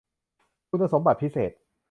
[0.69, 1.51] คุณสมบัติพิเศษ